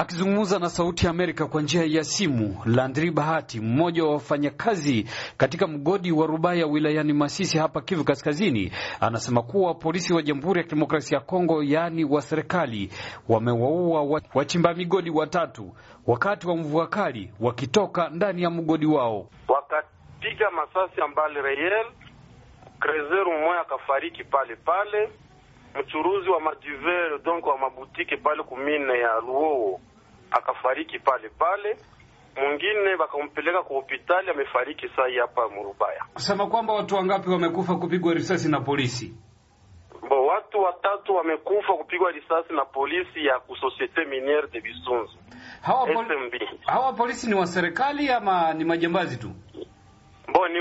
Akizungumza 0.00 0.58
na 0.58 0.68
Sauti 0.68 1.04
ya 1.06 1.10
Amerika 1.10 1.46
kwa 1.46 1.62
njia 1.62 1.84
ya 1.86 2.04
simu, 2.04 2.62
Landri 2.66 3.10
Bahati, 3.10 3.60
mmoja 3.60 4.04
wa 4.04 4.12
wafanyakazi 4.12 5.08
katika 5.36 5.66
mgodi 5.66 6.12
wa 6.12 6.26
Rubaya 6.26 6.66
wilayani 6.66 7.12
Masisi 7.12 7.58
hapa 7.58 7.80
Kivu 7.80 8.04
Kaskazini, 8.04 8.72
anasema 9.00 9.42
kuwa 9.42 9.74
polisi 9.74 10.12
wa 10.14 10.22
Jamhuri 10.22 10.58
ya 10.60 10.64
Kidemokrasia 10.64 11.18
ya 11.18 11.24
Kongo, 11.24 11.62
yaani 11.62 12.04
wa 12.04 12.22
serikali, 12.22 12.90
wamewaua 13.28 14.20
wachimba 14.34 14.74
migodi 14.74 15.10
watatu 15.10 15.72
wakati 16.06 16.48
wa 16.48 16.56
mvua 16.56 16.86
kali 16.86 17.32
wakitoka 17.40 18.08
ndani 18.08 18.42
ya 18.42 18.50
mgodi 18.50 18.86
wao, 18.86 19.28
wakapiga 19.48 20.50
masasi 20.50 21.00
ambali 21.00 21.42
reyel 21.42 21.86
krezeru 22.80 23.32
mmoja 23.38 23.60
akafariki 23.60 24.24
pale 24.24 24.56
pale 24.56 25.08
mchuruzi 25.80 26.28
wa 26.30 26.40
madiver 26.40 27.18
donc 27.24 27.46
wa 27.46 27.58
mabutike 27.58 28.16
pale 28.16 28.42
kumine 28.42 28.98
ya 28.98 29.20
Luoo 29.20 29.80
akafariki 30.30 30.98
pale 30.98 31.28
pale, 31.28 31.76
mwingine 32.36 32.94
wakampeleka 32.94 33.62
kwa 33.62 33.76
hospitali 33.76 34.30
amefariki 34.30 34.88
saa 34.96 35.06
hii 35.06 35.18
hapa 35.18 35.48
Murubaya. 35.48 36.04
Kusema 36.14 36.46
kwamba 36.46 36.72
watu 36.72 36.94
wangapi 36.94 37.30
wamekufa 37.30 37.76
kupigwa 37.76 38.14
risasi 38.14 38.50
na 38.50 38.60
polisi? 38.60 39.14
Bo, 40.08 40.26
watu 40.26 40.58
watatu 40.60 41.14
wamekufa 41.14 41.72
kupigwa 41.74 42.10
risasi 42.10 42.52
na 42.52 42.64
polisi 42.64 43.26
ya 43.26 43.40
kusosiete 43.40 44.04
miniere 44.04 44.48
de 44.48 44.60
Bisunzu. 44.60 45.18
Hawa, 45.62 45.86
pol 45.86 46.30
hawa 46.66 46.92
polisi 46.92 47.26
ni 47.28 47.34
wa 47.34 47.46
serikali 47.46 48.08
ama 48.10 48.54
ni 48.54 48.64
majambazi 48.64 49.16
tu? 49.16 49.30
Bo, 50.38 50.46
ni 50.48 50.60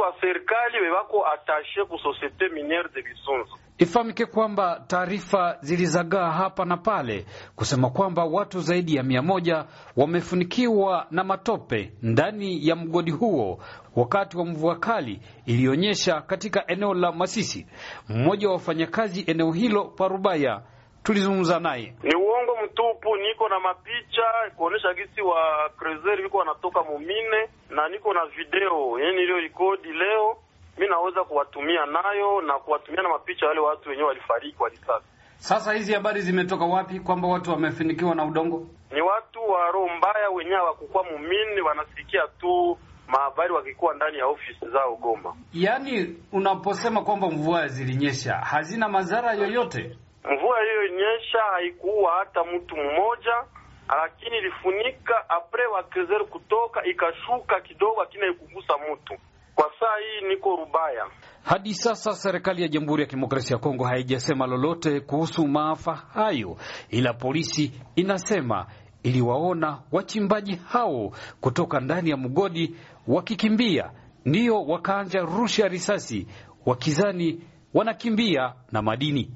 wa 0.00 0.14
serikali 0.20 0.90
wako 0.90 1.26
atashe 1.26 1.84
ku 1.88 1.98
societe 1.98 2.48
miniere 2.54 2.88
de 2.94 3.02
Bisunzu. 3.02 3.56
Ifahamike 3.78 4.26
kwamba 4.26 4.84
taarifa 4.86 5.56
zilizagaa 5.60 6.30
hapa 6.30 6.64
na 6.64 6.76
pale 6.76 7.26
kusema 7.56 7.90
kwamba 7.90 8.24
watu 8.24 8.60
zaidi 8.60 8.96
ya 8.96 9.02
mia 9.02 9.22
moja 9.22 9.64
wamefunikiwa 9.96 11.06
na 11.10 11.24
matope 11.24 11.92
ndani 12.02 12.68
ya 12.68 12.76
mgodi 12.76 13.10
huo 13.10 13.58
wakati 13.96 14.36
wa 14.38 14.44
mvua 14.44 14.76
kali 14.76 15.20
ilionyesha 15.46 16.20
katika 16.20 16.66
eneo 16.66 16.94
la 16.94 17.12
Masisi. 17.12 17.66
Mmoja 18.08 18.46
wa 18.48 18.52
wafanyakazi 18.54 19.24
eneo 19.26 19.52
hilo 19.52 19.84
Parubaya 19.84 20.62
tulizungumza 21.04 21.60
naye. 21.60 21.94
Ni 22.02 22.14
uongo 22.14 22.56
mtupu, 22.64 23.16
niko 23.16 23.48
na 23.48 23.60
mapicha 23.60 24.22
kuonesha 24.56 24.94
gisi 24.94 25.20
wa 25.22 25.70
krezeri 25.78 26.22
viko 26.22 26.38
wanatoka 26.38 26.82
mumine 26.82 27.48
na 27.70 27.88
niko 27.88 28.14
na 28.14 28.26
video 28.26 28.98
yeye 29.00 29.12
niliyo 29.12 29.38
ikodi 29.40 29.92
leo 29.92 30.36
mi 30.78 30.86
naweza 30.88 31.24
kuwatumia 31.24 31.86
nayo 31.86 32.40
na 32.40 32.54
kuwatumia 32.58 33.02
na 33.02 33.08
mapicha 33.08 33.46
wale 33.46 33.60
watu 33.60 33.88
wenyewe 33.88 34.08
walifariki 34.08 34.56
kwa 34.56 34.68
risasi. 34.68 35.04
Sasa 35.36 35.72
hizi 35.72 35.92
habari 35.92 36.20
zimetoka 36.20 36.64
wapi 36.64 37.00
kwamba 37.00 37.28
watu 37.28 37.50
wamefunikiwa 37.50 38.14
na 38.14 38.24
udongo? 38.24 38.66
Ni 38.94 39.00
watu 39.00 39.38
wa 39.50 39.70
roho 39.70 39.88
mbaya 39.98 40.30
wenyewe 40.30 40.56
hawakukuwa 40.56 41.04
mumini, 41.04 41.60
wanasikia 41.60 42.22
tu 42.40 42.78
mahabari 43.08 43.52
wakikuwa 43.52 43.94
ndani 43.94 44.18
ya 44.18 44.26
ofisi 44.26 44.68
zao 44.72 44.96
Goma. 44.96 45.36
Yaani, 45.52 46.16
unaposema 46.32 47.02
kwamba 47.02 47.30
mvua 47.30 47.68
zilinyesha 47.68 48.34
hazina 48.34 48.88
madhara 48.88 49.32
yoyote? 49.32 49.96
Mvua 50.24 50.56
iliyonyesha 50.62 51.38
haikuua 51.52 52.12
hata 52.18 52.44
mtu 52.44 52.76
mmoja, 52.76 53.44
lakini 53.88 54.36
ilifunika 54.38 55.28
apre 55.30 55.66
wakrezer 55.66 56.24
kutoka 56.26 56.84
ikashuka 56.84 57.60
kidogo, 57.60 58.00
lakini 58.00 58.22
haikugusa 58.22 58.74
mtu. 58.92 59.14
Kwa 59.54 59.70
saa 59.80 59.96
hii 59.98 60.28
niko 60.28 60.56
Rubaya. 60.56 61.06
Hadi 61.44 61.74
sasa 61.74 62.12
serikali 62.12 62.62
ya 62.62 62.68
Jamhuri 62.68 63.02
ya 63.02 63.08
Kidemokrasia 63.08 63.54
ya 63.56 63.62
Kongo 63.62 63.84
haijasema 63.84 64.46
lolote 64.46 65.00
kuhusu 65.00 65.46
maafa 65.48 65.94
hayo, 65.94 66.56
ila 66.90 67.12
polisi 67.12 67.80
inasema 67.96 68.66
iliwaona 69.02 69.82
wachimbaji 69.92 70.60
hao 70.72 71.10
kutoka 71.40 71.80
ndani 71.80 72.10
ya 72.10 72.16
mgodi 72.16 72.76
wakikimbia, 73.08 73.90
ndiyo 74.24 74.62
wakaanja 74.62 75.20
rusha 75.20 75.68
risasi 75.68 76.26
wakizani 76.66 77.40
wanakimbia 77.74 78.54
na 78.72 78.82
madini. 78.82 79.30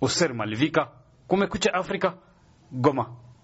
User 0.00 0.34
Malivika, 0.34 0.90
Kumekucha 1.26 1.70
Afrika, 1.74 2.14
Goma. 2.70 3.27